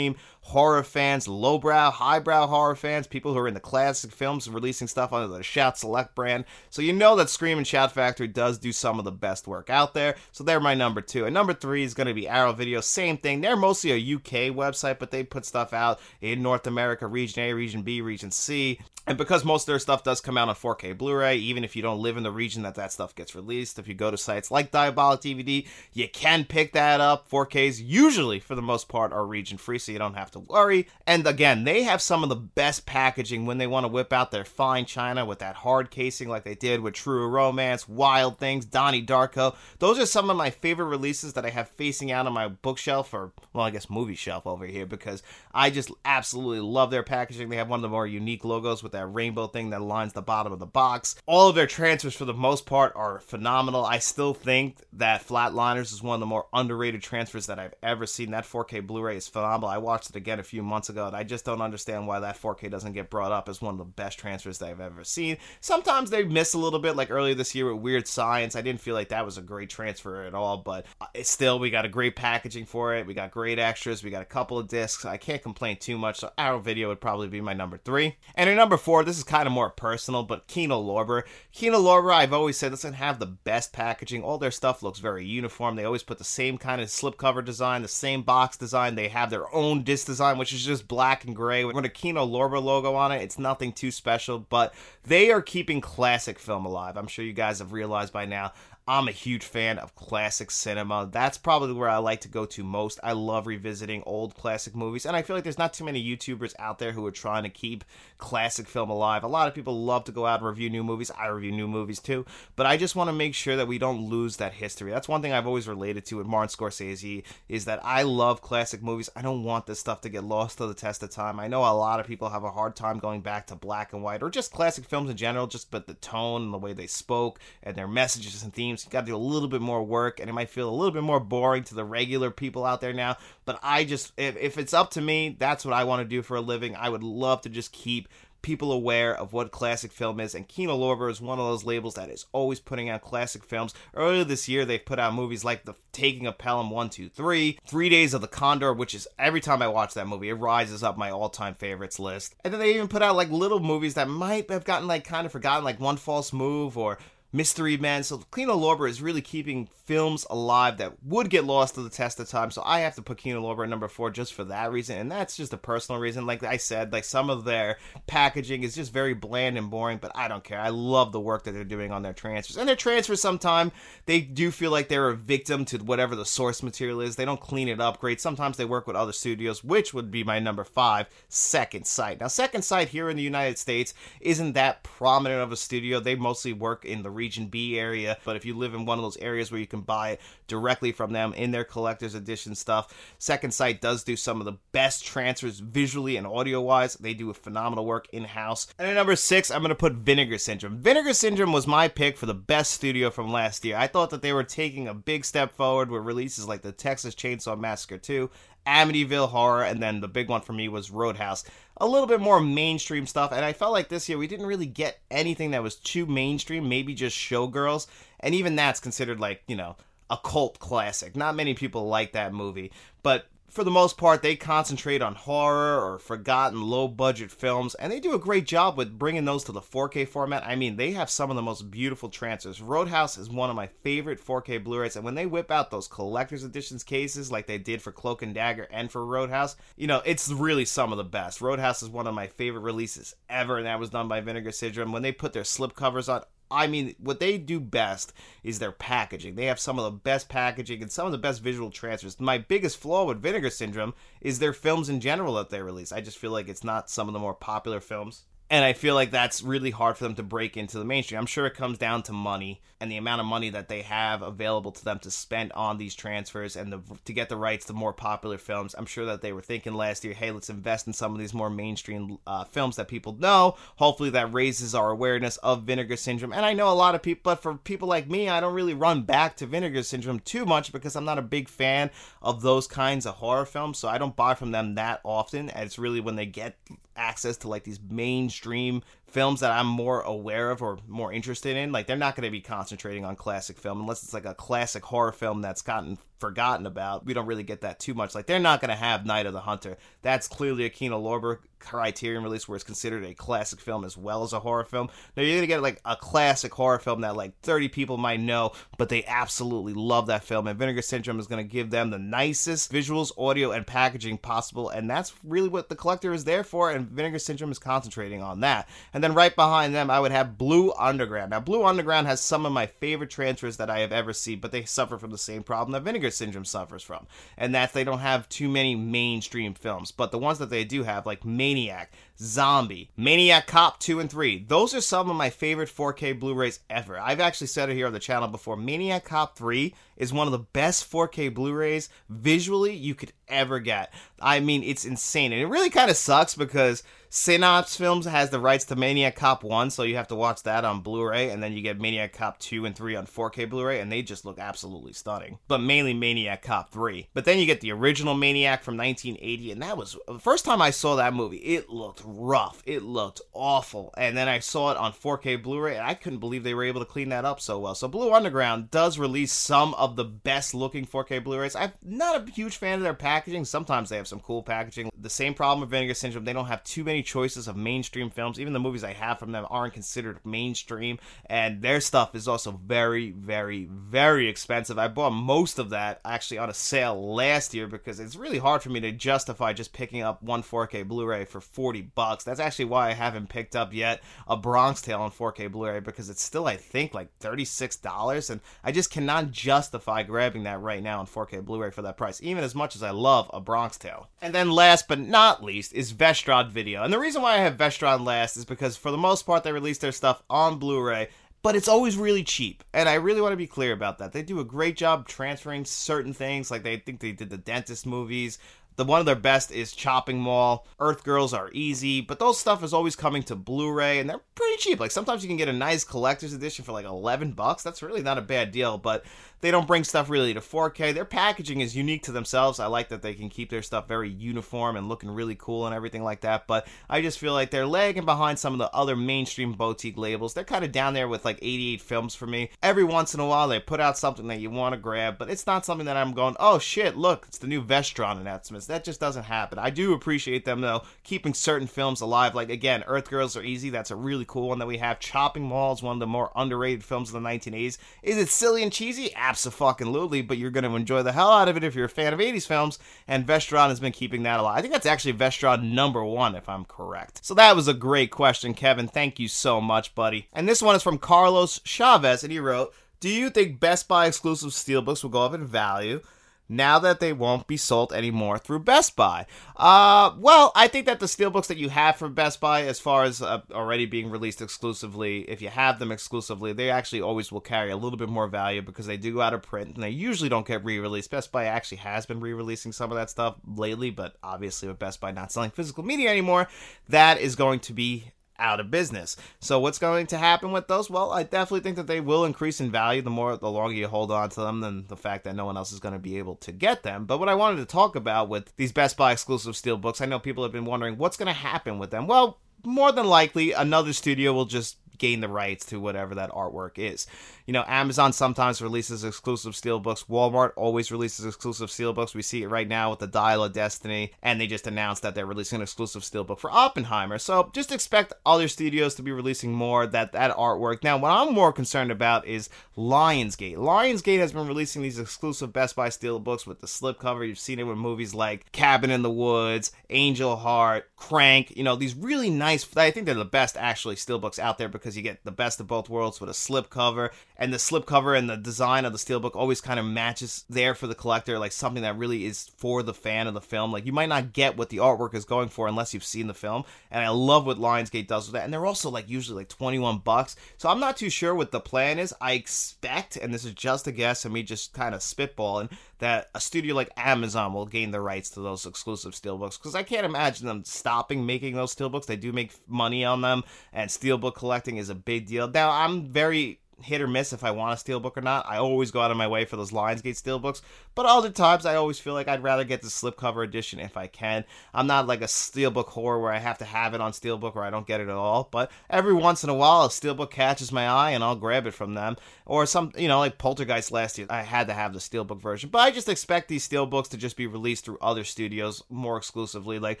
[0.46, 5.12] horror fans, lowbrow, highbrow horror fans, people who are in the classic films, releasing stuff
[5.12, 6.44] under the Shout Select brand.
[6.70, 9.70] So you know that Scream and Shout Factory does do some of the best work
[9.70, 10.14] out there.
[10.30, 11.24] So they're my number two.
[11.24, 12.80] And number three is going to be Arrow Video.
[12.80, 13.40] Same thing.
[13.40, 17.52] They're mostly a UK website, but they put stuff out in North America, Region A,
[17.52, 18.78] Region B, Region C.
[19.08, 21.76] And because most of their stuff does come out on 4K Blu ray, even if
[21.76, 24.18] you don't live in the region that that stuff gets released, if you go to
[24.18, 27.30] sites like Diabolik DVD, you can pick that up.
[27.30, 30.86] 4Ks usually, for the most part, are region free, so you don't have to worry.
[31.06, 34.30] And again, they have some of the best packaging when they want to whip out
[34.30, 38.64] their fine china with that hard casing, like they did with True Romance, Wild Things,
[38.64, 39.56] Donnie Darko.
[39.80, 43.12] Those are some of my favorite releases that I have facing out on my bookshelf,
[43.12, 47.48] or, well, I guess movie shelf over here, because I just absolutely love their packaging.
[47.48, 50.22] They have one of the more unique logos with that rainbow thing that lines the
[50.22, 51.16] bottom of the box.
[51.26, 53.84] All of their transfers, for the most part, are phenomenal.
[53.84, 58.06] I still think that Flatliners is one of the more underrated transfers that I've ever
[58.06, 58.30] seen.
[58.30, 59.55] That 4K Blu ray is phenomenal.
[59.64, 62.40] I watched it again a few months ago, and I just don't understand why that
[62.40, 65.38] 4K doesn't get brought up as one of the best transfers that I've ever seen.
[65.60, 68.56] Sometimes they miss a little bit, like earlier this year with Weird Science.
[68.56, 71.58] I didn't feel like that was a great transfer at all, but uh, it's still,
[71.58, 73.06] we got a great packaging for it.
[73.06, 74.02] We got great extras.
[74.02, 75.04] We got a couple of discs.
[75.04, 76.18] I can't complain too much.
[76.18, 78.16] So Arrow Video would probably be my number three.
[78.34, 81.22] And in number four, this is kind of more personal, but Kino Lorber.
[81.52, 84.22] Kino Lorber, I've always said, doesn't have the best packaging.
[84.22, 85.76] All their stuff looks very uniform.
[85.76, 88.94] They always put the same kind of slipcover design, the same box design.
[88.94, 92.26] They have their own disc design, which is just black and gray with a Kino
[92.26, 93.22] Lorber logo on it.
[93.22, 96.96] It's nothing too special, but they are keeping classic film alive.
[96.96, 98.52] I'm sure you guys have realized by now.
[98.88, 101.08] I'm a huge fan of classic cinema.
[101.10, 103.00] That's probably where I like to go to most.
[103.02, 106.54] I love revisiting old classic movies, and I feel like there's not too many YouTubers
[106.60, 107.82] out there who are trying to keep
[108.18, 109.24] classic film alive.
[109.24, 111.10] A lot of people love to go out and review new movies.
[111.10, 114.08] I review new movies too, but I just want to make sure that we don't
[114.08, 114.92] lose that history.
[114.92, 118.84] That's one thing I've always related to with Martin Scorsese is that I love classic
[118.84, 119.10] movies.
[119.16, 121.40] I don't want this stuff to get lost to the test of time.
[121.40, 124.04] I know a lot of people have a hard time going back to black and
[124.04, 126.86] white or just classic films in general, just but the tone and the way they
[126.86, 130.20] spoke and their messages and themes you got to do a little bit more work
[130.20, 132.92] and it might feel a little bit more boring to the regular people out there
[132.92, 136.08] now but i just if, if it's up to me that's what i want to
[136.08, 136.76] do for a living.
[136.76, 138.08] I would love to just keep
[138.42, 141.94] people aware of what classic film is and kino lorber is one of those labels
[141.94, 143.74] that is always putting out classic films.
[143.94, 148.14] Earlier this year they've put out movies like the taking of pelham 123 three days
[148.14, 151.10] of the condor which is every time i watch that movie it rises up my
[151.10, 152.34] all-time favorites list.
[152.44, 155.26] And then they even put out like little movies that might have gotten like kind
[155.26, 156.98] of forgotten like one false move or
[157.32, 158.02] Mystery Man.
[158.02, 162.18] So Kino Lorber is really keeping films alive that would get lost to the test
[162.18, 162.50] of time.
[162.50, 165.10] So I have to put Kino Lorber at number four just for that reason, and
[165.10, 166.26] that's just a personal reason.
[166.26, 170.12] Like I said, like some of their packaging is just very bland and boring, but
[170.14, 170.60] I don't care.
[170.60, 173.72] I love the work that they're doing on their transfers, and their transfers sometimes
[174.06, 177.16] they do feel like they're a victim to whatever the source material is.
[177.16, 178.20] They don't clean it up great.
[178.20, 182.20] Sometimes they work with other studios, which would be my number five, Second Sight.
[182.20, 186.00] Now, Second Sight here in the United States isn't that prominent of a studio.
[186.00, 188.18] They mostly work in the Region B area.
[188.24, 190.92] But if you live in one of those areas where you can buy it directly
[190.92, 195.04] from them in their collector's edition stuff, Second Sight does do some of the best
[195.04, 196.94] transfers visually and audio wise.
[196.94, 198.68] They do a phenomenal work in house.
[198.78, 200.78] And at number six, I'm going to put Vinegar Syndrome.
[200.78, 203.76] Vinegar Syndrome was my pick for the best studio from last year.
[203.76, 207.14] I thought that they were taking a big step forward with releases like the Texas
[207.14, 208.30] Chainsaw Massacre 2
[208.66, 211.44] Amityville Horror, and then the big one for me was Roadhouse.
[211.78, 214.66] A little bit more mainstream stuff, and I felt like this year we didn't really
[214.66, 217.86] get anything that was too mainstream, maybe just Showgirls,
[218.20, 219.76] and even that's considered like, you know,
[220.10, 221.16] a cult classic.
[221.16, 223.26] Not many people like that movie, but
[223.56, 228.00] for the most part, they concentrate on horror or forgotten low budget films, and they
[228.00, 230.46] do a great job with bringing those to the 4K format.
[230.46, 232.60] I mean, they have some of the most beautiful transfers.
[232.60, 235.88] Roadhouse is one of my favorite 4K Blu rays, and when they whip out those
[235.88, 240.02] collector's editions cases like they did for Cloak and Dagger and for Roadhouse, you know,
[240.04, 241.40] it's really some of the best.
[241.40, 244.92] Roadhouse is one of my favorite releases ever, and that was done by Vinegar Syndrome.
[244.92, 248.12] When they put their slip covers on, I mean, what they do best
[248.44, 249.34] is their packaging.
[249.34, 252.20] They have some of the best packaging and some of the best visual transfers.
[252.20, 255.92] My biggest flaw with Vinegar Syndrome is their films in general that they release.
[255.92, 258.24] I just feel like it's not some of the more popular films.
[258.48, 261.18] And I feel like that's really hard for them to break into the mainstream.
[261.18, 264.22] I'm sure it comes down to money and the amount of money that they have
[264.22, 267.72] available to them to spend on these transfers and the, to get the rights to
[267.72, 268.74] more popular films.
[268.76, 271.34] I'm sure that they were thinking last year, hey, let's invest in some of these
[271.34, 273.56] more mainstream uh, films that people know.
[273.76, 276.32] Hopefully, that raises our awareness of Vinegar Syndrome.
[276.32, 278.74] And I know a lot of people, but for people like me, I don't really
[278.74, 281.90] run back to Vinegar Syndrome too much because I'm not a big fan
[282.22, 283.78] of those kinds of horror films.
[283.78, 285.48] So I don't buy from them that often.
[285.50, 286.56] And it's really when they get
[286.94, 288.82] access to like these mainstream stream
[289.16, 291.72] films that I'm more aware of or more interested in.
[291.72, 294.84] Like they're not going to be concentrating on classic film unless it's like a classic
[294.84, 297.06] horror film that's gotten forgotten about.
[297.06, 298.14] We don't really get that too much.
[298.14, 299.78] Like they're not going to have Night of the Hunter.
[300.02, 304.22] That's clearly a Kino Lorber Criterion release where it's considered a classic film as well
[304.22, 304.88] as a horror film.
[305.16, 308.52] Now you're gonna get like a classic horror film that like 30 people might know,
[308.78, 310.46] but they absolutely love that film.
[310.46, 314.88] And Vinegar Syndrome is gonna give them the nicest visuals, audio, and packaging possible, and
[314.88, 316.70] that's really what the collector is there for.
[316.70, 318.68] And Vinegar Syndrome is concentrating on that.
[318.92, 321.30] And then right behind them, I would have Blue Underground.
[321.30, 324.50] Now Blue Underground has some of my favorite transfers that I have ever seen, but
[324.50, 327.06] they suffer from the same problem that Vinegar Syndrome suffers from,
[327.38, 329.92] and that's they don't have too many mainstream films.
[329.92, 334.44] But the ones that they do have, like Maniac, Zombie, Maniac Cop 2 and 3.
[334.48, 336.98] Those are some of my favorite 4K Blu rays ever.
[336.98, 338.56] I've actually said it here on the channel before.
[338.56, 343.58] Maniac Cop 3 is one of the best 4K Blu rays visually you could ever
[343.60, 343.92] get.
[344.20, 345.32] I mean, it's insane.
[345.32, 349.42] And it really kind of sucks because Synapse Films has the rights to Maniac Cop
[349.42, 352.12] 1, so you have to watch that on Blu ray, and then you get Maniac
[352.12, 355.38] Cop 2 and 3 on 4K Blu ray, and they just look absolutely stunning.
[355.48, 357.08] But mainly Maniac Cop 3.
[357.14, 360.60] But then you get the original Maniac from 1980, and that was the first time
[360.60, 361.38] I saw that movie.
[361.38, 363.92] It looked rough, it looked awful.
[363.96, 366.64] And then I saw it on 4K Blu ray, and I couldn't believe they were
[366.64, 367.74] able to clean that up so well.
[367.74, 371.56] So Blue Underground does release some of the best looking 4K Blu rays.
[371.56, 373.44] I'm not a huge fan of their packaging.
[373.44, 374.90] Sometimes they have some cool packaging.
[374.98, 378.38] The same problem with Vinegar Syndrome, they don't have too many choices of mainstream films.
[378.40, 382.52] Even the movies I have from them aren't considered mainstream, and their stuff is also
[382.52, 384.78] very, very, very expensive.
[384.78, 388.62] I bought most of that actually on a sale last year because it's really hard
[388.62, 392.22] for me to justify just picking up one 4K Blu-ray for 40 bucks.
[392.22, 396.08] That's actually why I haven't picked up yet a Bronx Tale on 4K Blu-ray because
[396.08, 401.00] it's still I think like $36 and I just cannot justify grabbing that right now
[401.00, 404.08] on 4K Blu-ray for that price even as much as I love a Bronx Tale.
[404.22, 406.84] And then last but not least is Vestron Video.
[406.84, 409.50] And the reason why I have Vestron last is because for the most part they
[409.50, 411.08] release their stuff on Blu-ray
[411.46, 412.64] but it's always really cheap.
[412.74, 414.12] And I really want to be clear about that.
[414.12, 417.86] They do a great job transferring certain things, like they think they did the dentist
[417.86, 418.40] movies.
[418.76, 420.66] The one of their best is Chopping Mall.
[420.78, 424.58] Earth Girls are easy, but those stuff is always coming to Blu-ray, and they're pretty
[424.58, 424.78] cheap.
[424.78, 427.62] Like sometimes you can get a nice collector's edition for like eleven bucks.
[427.62, 428.76] That's really not a bad deal.
[428.76, 429.04] But
[429.40, 430.94] they don't bring stuff really to 4K.
[430.94, 432.58] Their packaging is unique to themselves.
[432.58, 435.74] I like that they can keep their stuff very uniform and looking really cool and
[435.74, 436.46] everything like that.
[436.46, 440.34] But I just feel like they're lagging behind some of the other mainstream boutique labels.
[440.34, 442.50] They're kind of down there with like 88 films for me.
[442.62, 445.30] Every once in a while, they put out something that you want to grab, but
[445.30, 448.66] it's not something that I'm going, oh shit, look, it's the new Vestron announcements.
[448.66, 449.58] That just doesn't happen.
[449.58, 452.34] I do appreciate them though, keeping certain films alive.
[452.34, 453.70] Like again, Earth Girls are easy.
[453.70, 454.98] That's a really cool one that we have.
[454.98, 457.78] Chopping Mall is one of the more underrated films of the 1980s.
[458.02, 459.14] Is it silly and cheesy?
[459.28, 462.14] Absolutely, but you're going to enjoy the hell out of it if you're a fan
[462.14, 464.56] of 80s films, and Vestron has been keeping that alive.
[464.56, 467.24] I think that's actually Vestron number one, if I'm correct.
[467.24, 468.86] So that was a great question, Kevin.
[468.86, 470.28] Thank you so much, buddy.
[470.32, 474.06] And this one is from Carlos Chavez, and he wrote, Do you think Best Buy
[474.06, 476.02] exclusive steelbooks will go up in value?
[476.48, 479.26] Now that they won't be sold anymore through Best Buy?
[479.56, 483.04] Uh, well, I think that the steelbooks that you have from Best Buy, as far
[483.04, 487.40] as uh, already being released exclusively, if you have them exclusively, they actually always will
[487.40, 489.90] carry a little bit more value because they do go out of print and they
[489.90, 491.10] usually don't get re-released.
[491.10, 495.00] Best Buy actually has been re-releasing some of that stuff lately, but obviously with Best
[495.00, 496.48] Buy not selling physical media anymore,
[496.88, 499.16] that is going to be out of business.
[499.40, 500.90] So what's going to happen with those?
[500.90, 503.88] Well, I definitely think that they will increase in value the more the longer you
[503.88, 506.18] hold on to them than the fact that no one else is going to be
[506.18, 507.06] able to get them.
[507.06, 510.06] But what I wanted to talk about with these Best Buy exclusive steel books, I
[510.06, 512.06] know people have been wondering what's going to happen with them.
[512.06, 516.78] Well, more than likely another studio will just gain the rights to whatever that artwork
[516.78, 517.06] is.
[517.46, 520.06] You know, Amazon sometimes releases exclusive steelbooks.
[520.08, 522.12] Walmart always releases exclusive steelbooks.
[522.12, 525.14] We see it right now with the Dial of Destiny, and they just announced that
[525.14, 527.18] they're releasing an exclusive steelbook for Oppenheimer.
[527.18, 530.82] So just expect other studios to be releasing more that that artwork.
[530.82, 533.56] Now, what I'm more concerned about is Lionsgate.
[533.56, 537.26] Lionsgate has been releasing these exclusive Best Buy steelbooks with the slipcover.
[537.26, 541.56] You've seen it with movies like Cabin in the Woods, Angel Heart, Crank.
[541.56, 542.66] You know, these really nice.
[542.76, 545.68] I think they're the best actually steelbooks out there because you get the best of
[545.68, 549.60] both worlds with a slipcover and the slipcover and the design of the steelbook always
[549.60, 553.26] kind of matches there for the collector, like something that really is for the fan
[553.26, 553.72] of the film.
[553.72, 556.34] Like you might not get what the artwork is going for unless you've seen the
[556.34, 558.44] film, and I love what Lionsgate does with that.
[558.44, 561.52] And they're also like usually like twenty one bucks, so I'm not too sure what
[561.52, 562.14] the plan is.
[562.20, 566.30] I expect, and this is just a guess and me just kind of spitballing, that
[566.34, 570.06] a studio like Amazon will gain the rights to those exclusive steelbooks because I can't
[570.06, 572.06] imagine them stopping making those steelbooks.
[572.06, 575.48] They do make money on them, and steelbook collecting is a big deal.
[575.48, 578.46] Now I'm very hit or miss if I want a steelbook or not.
[578.48, 580.60] I always go out of my way for those Lionsgate steelbooks,
[580.96, 584.08] but other times I always feel like I'd rather get the slipcover edition if I
[584.08, 584.44] can.
[584.74, 587.62] I'm not like a steelbook whore where I have to have it on steelbook or
[587.62, 590.72] I don't get it at all, but every once in a while a steelbook catches
[590.72, 592.16] my eye and I'll grab it from them.
[592.46, 595.68] Or some, you know, like Poltergeist last year, I had to have the steelbook version,
[595.68, 599.78] but I just expect these steelbooks to just be released through other studios more exclusively.
[599.78, 600.00] Like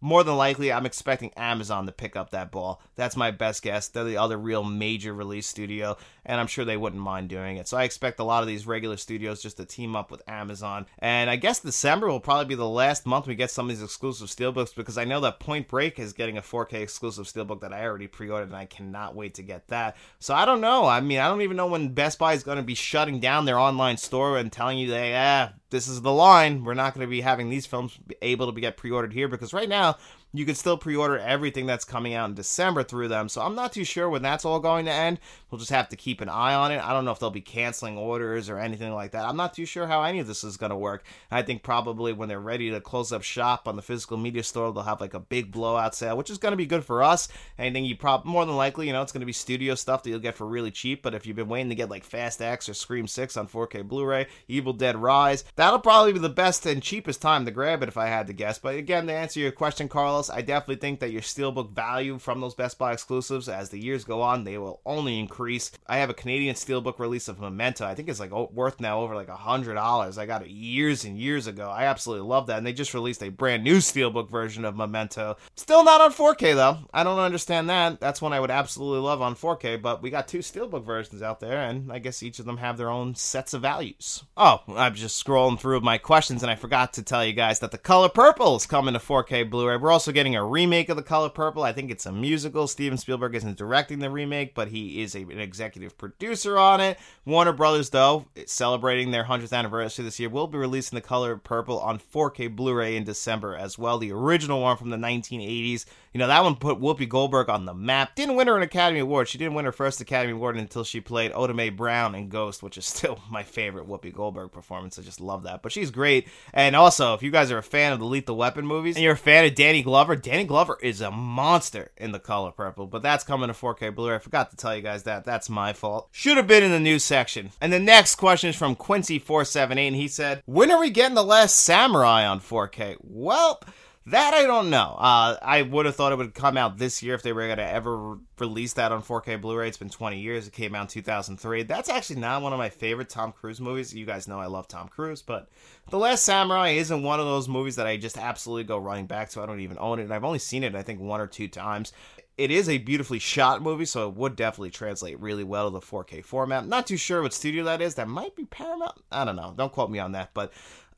[0.00, 2.80] more than likely, I'm expecting Amazon to pick up that ball.
[2.94, 3.88] That's my best guess.
[3.88, 7.66] They're the other real major release studio, and I'm sure they wouldn't mind doing it.
[7.66, 10.59] So I expect a lot of these regular studios just to team up with Amazon.
[10.62, 13.76] On and I guess December will probably be the last month we get some of
[13.76, 17.60] these exclusive steelbooks because I know that Point Break is getting a 4K exclusive steelbook
[17.60, 19.96] that I already pre-ordered and I cannot wait to get that.
[20.18, 20.86] So I don't know.
[20.86, 23.44] I mean, I don't even know when Best Buy is going to be shutting down
[23.44, 26.64] their online store and telling you that, yeah, this is the line.
[26.64, 29.52] We're not going to be having these films able to be get pre-ordered here because
[29.52, 29.96] right now
[30.32, 33.28] you can still pre-order everything that's coming out in December through them.
[33.28, 35.18] So I'm not too sure when that's all going to end.
[35.50, 36.80] We'll just have to keep an eye on it.
[36.82, 39.24] I don't know if they'll be canceling orders or anything like that.
[39.24, 41.02] I'm not too sure how any of this is going to work.
[41.30, 44.72] I think probably when they're ready to close up shop on the physical media store,
[44.72, 47.28] they'll have like a big blowout sale, which is going to be good for us.
[47.58, 50.10] Anything you prob more than likely, you know, it's going to be studio stuff that
[50.10, 51.02] you'll get for really cheap.
[51.02, 53.86] But if you've been waiting to get like Fast X or Scream 6 on 4K
[53.86, 57.88] Blu-ray, Evil Dead Rise, that'll probably be the best and cheapest time to grab it
[57.88, 58.58] if I had to guess.
[58.58, 62.40] But again, to answer your question, Carlos, I definitely think that your steelbook value from
[62.40, 65.70] those Best Buy exclusives as the years go on, they will only increase.
[65.86, 67.86] I have a Canadian steelbook release of Memento.
[67.86, 70.18] I think it's like worth now over like a hundred dollars.
[70.18, 71.70] I got it years and years ago.
[71.70, 75.36] I absolutely love that, and they just released a brand new steelbook version of Memento.
[75.54, 76.78] Still not on 4K though.
[76.92, 78.00] I don't understand that.
[78.00, 79.80] That's one I would absolutely love on 4K.
[79.80, 82.76] But we got two steelbook versions out there, and I guess each of them have
[82.76, 84.24] their own sets of values.
[84.36, 87.70] Oh, I'm just scrolling through my questions, and I forgot to tell you guys that
[87.70, 89.76] the Color Purple is coming to 4K Blu-ray.
[89.76, 91.62] We're also getting a remake of the Color Purple.
[91.62, 92.66] I think it's a musical.
[92.66, 96.98] Steven Spielberg isn't directing the remake, but he is a, an executive producer on it.
[97.24, 101.80] Warner Brothers, though, celebrating their 100th anniversary this year, will be releasing The Color Purple
[101.80, 103.98] on 4K Blu ray in December as well.
[103.98, 105.84] The original one from the 1980s.
[106.12, 108.16] You know, that one put Whoopi Goldberg on the map.
[108.16, 109.28] Didn't win her an Academy Award.
[109.28, 112.64] She didn't win her first Academy Award until she played Oda Mae Brown in Ghost,
[112.64, 114.98] which is still my favorite Whoopi Goldberg performance.
[114.98, 115.62] I just love that.
[115.62, 116.26] But she's great.
[116.52, 119.12] And also, if you guys are a fan of the Lethal Weapon movies and you're
[119.12, 122.88] a fan of Danny Glover, Danny Glover is a monster in The Color Purple.
[122.88, 124.16] But that's coming to 4K Blu ray.
[124.16, 125.24] I forgot to tell you guys that.
[125.24, 126.08] That's my fault.
[126.10, 127.50] Should have been in the news section.
[127.60, 131.22] And the next question is from Quincy478, and he said, When are we getting The
[131.22, 132.96] Last Samurai on 4K?
[133.00, 133.60] Well,
[134.06, 134.96] that I don't know.
[134.98, 137.58] Uh, I would have thought it would come out this year if they were going
[137.58, 139.68] to ever re- release that on 4K Blu-ray.
[139.68, 140.46] It's been 20 years.
[140.46, 141.64] It came out in 2003.
[141.64, 143.94] That's actually not one of my favorite Tom Cruise movies.
[143.94, 145.48] You guys know I love Tom Cruise, but
[145.90, 149.28] The Last Samurai isn't one of those movies that I just absolutely go running back
[149.30, 149.42] to.
[149.42, 151.48] I don't even own it, and I've only seen it I think one or two
[151.48, 151.92] times.
[152.38, 155.84] It is a beautifully shot movie, so it would definitely translate really well to the
[155.84, 156.66] 4K format.
[156.66, 157.96] Not too sure what studio that is.
[157.96, 158.94] That might be Paramount.
[159.12, 159.52] I don't know.
[159.54, 160.50] Don't quote me on that, but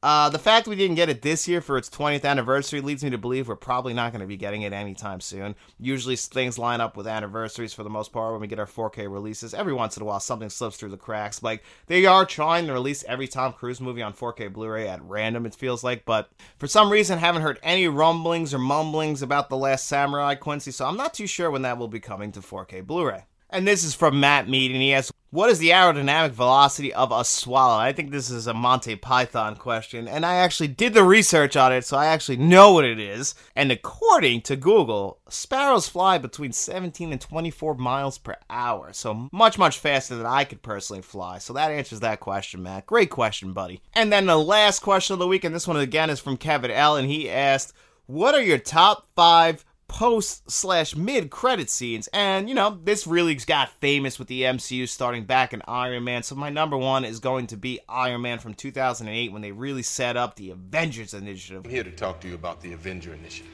[0.03, 3.11] Uh, the fact we didn't get it this year for its 20th anniversary leads me
[3.11, 5.55] to believe we're probably not going to be getting it anytime soon.
[5.79, 9.11] Usually things line up with anniversaries for the most part when we get our 4K
[9.11, 9.55] releases.
[9.55, 11.41] Every once in a while, something slips through the cracks.
[11.41, 15.47] Like they are trying to release every Tom Cruise movie on 4K Blu-ray at random.
[15.47, 19.57] It feels like, but for some reason, haven't heard any rumblings or mumblings about the
[19.57, 20.73] Last Samurai, Quincy.
[20.73, 23.25] So I'm not too sure when that will be coming to 4K Blu-ray.
[23.51, 27.11] And this is from Matt Mead, and he asks, What is the aerodynamic velocity of
[27.11, 27.79] a swallow?
[27.79, 31.73] I think this is a Monty Python question, and I actually did the research on
[31.73, 33.35] it, so I actually know what it is.
[33.57, 39.57] And according to Google, sparrows fly between 17 and 24 miles per hour, so much,
[39.57, 41.39] much faster than I could personally fly.
[41.39, 42.85] So that answers that question, Matt.
[42.85, 43.81] Great question, buddy.
[43.95, 46.71] And then the last question of the week, and this one again is from Kevin
[46.71, 47.73] L., and he asked,
[48.05, 52.09] What are your top five post slash mid credit scenes.
[52.15, 56.23] And, you know, this really got famous with the MCU starting back in Iron Man.
[56.23, 59.83] So my number one is going to be Iron Man from 2008 when they really
[59.83, 61.67] set up the Avengers Initiative.
[61.67, 63.53] I'm here to talk to you about the Avenger Initiative.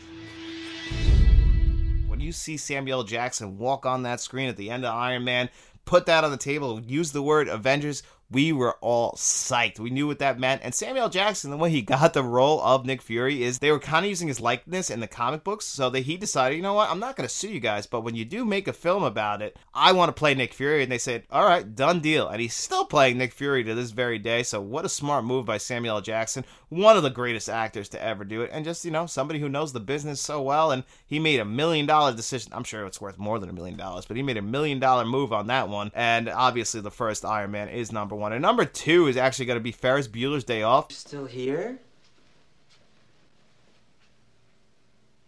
[2.06, 5.50] When you see Samuel Jackson walk on that screen at the end of Iron Man,
[5.86, 9.78] put that on the table, use the word Avengers, we were all psyched.
[9.78, 10.60] We knew what that meant.
[10.62, 13.78] And Samuel Jackson, the way he got the role of Nick Fury is they were
[13.78, 15.64] kind of using his likeness in the comic books.
[15.64, 18.02] So that he decided, you know what, I'm not going to sue you guys, but
[18.02, 20.82] when you do make a film about it, I want to play Nick Fury.
[20.82, 22.28] And they said, all right, done deal.
[22.28, 24.42] And he's still playing Nick Fury to this very day.
[24.42, 28.24] So what a smart move by Samuel Jackson, one of the greatest actors to ever
[28.24, 28.50] do it.
[28.52, 30.70] And just, you know, somebody who knows the business so well.
[30.70, 32.52] And he made a million dollar decision.
[32.52, 35.06] I'm sure it's worth more than a million dollars, but he made a million dollar
[35.06, 35.90] move on that one.
[35.94, 38.32] And obviously, the first Iron Man is number one.
[38.32, 40.92] And number two is actually going to be Ferris Bueller's Day Off.
[40.92, 41.78] Still here?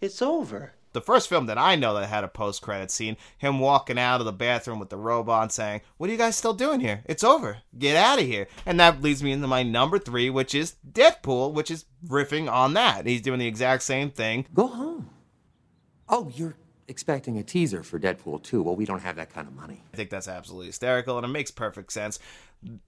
[0.01, 0.73] It's over.
[0.93, 4.21] The first film that I know that had a post credit scene, him walking out
[4.21, 7.03] of the bathroom with the robot and saying, What are you guys still doing here?
[7.05, 7.59] It's over.
[7.79, 8.49] Get out of here.
[8.67, 12.75] And that leads me into my number three, which is Deadpool, which is riffing on
[12.75, 13.07] that.
[13.07, 14.47] He's doing the exact same thing.
[14.53, 15.11] Go home.
[16.09, 16.57] Oh, you're
[16.89, 18.63] expecting a teaser for Deadpool 2.
[18.63, 19.85] Well, we don't have that kind of money.
[19.95, 22.19] I think that's absolutely hysterical and it makes perfect sense.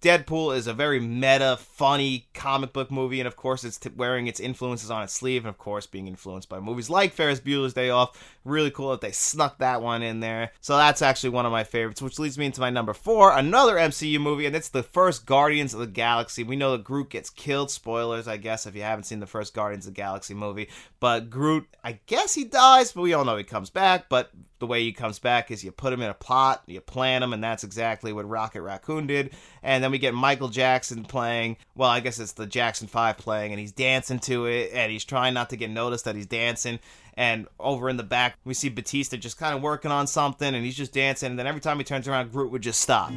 [0.03, 4.27] Deadpool is a very meta, funny comic book movie, and of course, it's t- wearing
[4.27, 7.73] its influences on its sleeve, and of course, being influenced by movies like Ferris Bueller's
[7.73, 8.37] Day Off.
[8.45, 10.53] Really cool that they snuck that one in there.
[10.61, 13.77] So that's actually one of my favorites, which leads me into my number four, another
[13.77, 16.45] MCU movie, and it's the first Guardians of the Galaxy.
[16.45, 17.71] We know that Groot gets killed.
[17.71, 20.69] Spoilers, I guess, if you haven't seen the first Guardians of the Galaxy movie.
[21.01, 24.11] But Groot, I guess he dies, but we all know he comes back.
[24.11, 24.31] But
[24.63, 27.33] the way he comes back is you put him in a plot, you plant him,
[27.33, 29.33] and that's exactly what Rocket Raccoon did.
[29.61, 33.51] And then we get Michael Jackson playing, well, I guess it's the Jackson 5 playing,
[33.51, 36.79] and he's dancing to it, and he's trying not to get noticed that he's dancing.
[37.15, 40.65] And over in the back, we see Batista just kind of working on something, and
[40.65, 41.31] he's just dancing.
[41.31, 43.11] And then every time he turns around, Groot would just stop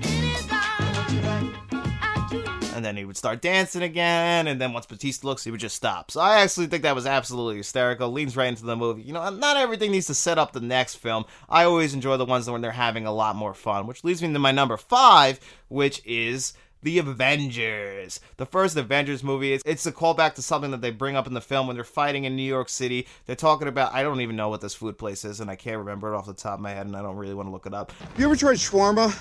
[2.75, 5.75] and then he would start dancing again, and then once Batista looks, he would just
[5.75, 6.11] stop.
[6.11, 8.11] So I actually think that was absolutely hysterical.
[8.11, 9.01] Leans right into the movie.
[9.01, 11.23] You know, not everything needs to set up the next film.
[11.47, 14.31] I always enjoy the ones when they're having a lot more fun, which leads me
[14.33, 16.53] to my number five, which is
[16.83, 18.19] the Avengers.
[18.35, 21.33] The first Avengers movie, it's, it's a callback to something that they bring up in
[21.33, 23.07] the film when they're fighting in New York City.
[23.25, 25.77] They're talking about, I don't even know what this food place is, and I can't
[25.77, 27.65] remember it off the top of my head, and I don't really want to look
[27.65, 27.93] it up.
[28.17, 29.15] You ever tried shawarma?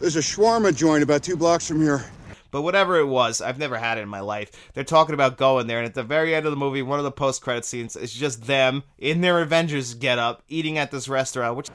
[0.00, 2.04] There's a shawarma joint about two blocks from here.
[2.52, 4.52] But whatever it was, I've never had it in my life.
[4.74, 7.04] They're talking about going there, and at the very end of the movie, one of
[7.04, 11.68] the post-credit scenes is just them in their Avengers get-up eating at this restaurant, which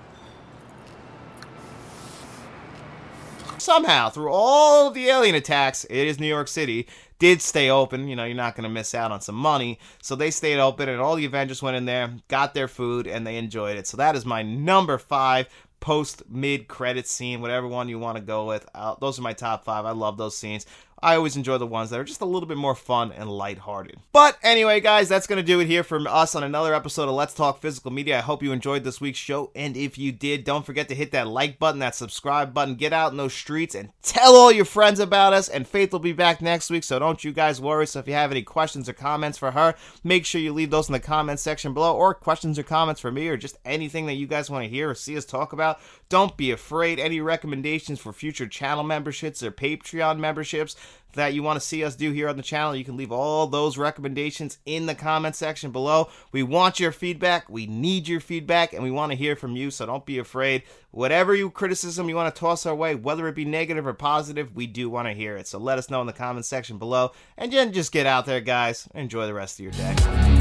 [3.58, 6.88] somehow, through all the alien attacks, it is New York City,
[7.20, 8.08] did stay open.
[8.08, 9.80] You know, you're not going to miss out on some money.
[10.02, 13.26] So they stayed open, and all the Avengers went in there, got their food, and
[13.26, 13.88] they enjoyed it.
[13.88, 15.48] So that is my number five
[15.80, 18.68] post mid credit scene, whatever one you want to go with.
[18.74, 19.86] Uh, those are my top five.
[19.86, 20.66] I love those scenes.
[21.00, 23.98] I always enjoy the ones that are just a little bit more fun and lighthearted.
[24.12, 27.14] But anyway, guys, that's going to do it here from us on another episode of
[27.14, 28.18] Let's Talk Physical Media.
[28.18, 29.52] I hope you enjoyed this week's show.
[29.56, 32.94] And if you did, don't forget to hit that like button, that subscribe button, get
[32.94, 35.48] out in those streets and tell all your friends about us.
[35.48, 37.86] And Faith will be back next week, so don't you guys worry.
[37.86, 40.90] So if you have any questions or comments for her, make sure you leave those
[40.90, 44.16] in the comments section below, or questions or comments for me, or just anything that
[44.16, 45.80] you guys want to hear or see us talk about.
[46.10, 47.00] Don't be afraid.
[47.00, 50.76] Any recommendations for future channel memberships or Patreon memberships
[51.14, 53.48] that you want to see us do here on the channel, you can leave all
[53.48, 56.10] those recommendations in the comment section below.
[56.32, 57.50] We want your feedback.
[57.50, 60.64] We need your feedback, and we want to hear from you, so don't be afraid.
[60.92, 64.56] Whatever you criticism you want to toss our way, whether it be negative or positive,
[64.56, 65.48] we do want to hear it.
[65.48, 67.12] So let us know in the comment section below.
[67.38, 68.88] And then just get out there, guys.
[68.94, 70.37] Enjoy the rest of your day.